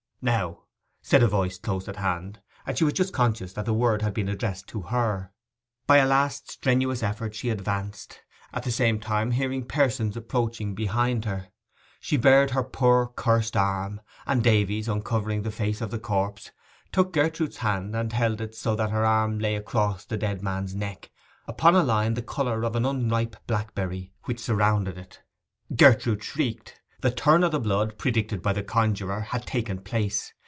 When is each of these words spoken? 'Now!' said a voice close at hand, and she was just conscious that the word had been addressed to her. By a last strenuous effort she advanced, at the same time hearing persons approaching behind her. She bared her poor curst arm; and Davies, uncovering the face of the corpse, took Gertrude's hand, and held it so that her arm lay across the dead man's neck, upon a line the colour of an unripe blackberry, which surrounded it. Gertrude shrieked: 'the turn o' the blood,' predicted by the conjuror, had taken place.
'Now!' 0.23 0.59
said 1.01 1.23
a 1.23 1.27
voice 1.27 1.57
close 1.57 1.87
at 1.87 1.95
hand, 1.95 2.41
and 2.67 2.77
she 2.77 2.83
was 2.83 2.93
just 2.93 3.11
conscious 3.11 3.53
that 3.53 3.65
the 3.65 3.73
word 3.73 4.03
had 4.03 4.13
been 4.13 4.29
addressed 4.29 4.67
to 4.67 4.81
her. 4.81 5.31
By 5.87 5.97
a 5.97 6.05
last 6.05 6.51
strenuous 6.51 7.01
effort 7.01 7.33
she 7.33 7.49
advanced, 7.49 8.19
at 8.53 8.61
the 8.61 8.69
same 8.69 8.99
time 8.99 9.31
hearing 9.31 9.65
persons 9.65 10.15
approaching 10.15 10.75
behind 10.75 11.25
her. 11.25 11.47
She 11.99 12.17
bared 12.17 12.51
her 12.51 12.61
poor 12.61 13.07
curst 13.07 13.57
arm; 13.57 13.99
and 14.27 14.43
Davies, 14.43 14.87
uncovering 14.87 15.41
the 15.41 15.49
face 15.49 15.81
of 15.81 15.89
the 15.89 15.97
corpse, 15.97 16.51
took 16.91 17.13
Gertrude's 17.13 17.57
hand, 17.57 17.95
and 17.95 18.13
held 18.13 18.41
it 18.41 18.53
so 18.53 18.75
that 18.75 18.91
her 18.91 19.03
arm 19.03 19.39
lay 19.39 19.55
across 19.55 20.05
the 20.05 20.17
dead 20.17 20.43
man's 20.43 20.75
neck, 20.75 21.09
upon 21.47 21.73
a 21.73 21.81
line 21.81 22.13
the 22.13 22.21
colour 22.21 22.61
of 22.61 22.75
an 22.75 22.85
unripe 22.85 23.37
blackberry, 23.47 24.13
which 24.25 24.39
surrounded 24.39 24.99
it. 24.99 25.23
Gertrude 25.75 26.23
shrieked: 26.23 26.75
'the 26.99 27.09
turn 27.09 27.43
o' 27.43 27.49
the 27.49 27.59
blood,' 27.59 27.97
predicted 27.97 28.43
by 28.43 28.53
the 28.53 28.61
conjuror, 28.61 29.21
had 29.21 29.43
taken 29.43 29.79
place. 29.81 30.33